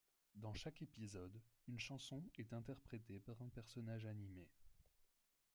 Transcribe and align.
Dans 0.33 0.55
chaque 0.55 0.81
épisode, 0.81 1.39
une 1.67 1.77
chanson 1.79 2.23
est 2.39 2.53
interprétée 2.53 3.19
par 3.19 3.39
un 3.39 3.49
personnage 3.49 4.07
animé. 4.07 4.49